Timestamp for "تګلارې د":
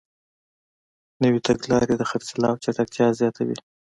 1.47-2.03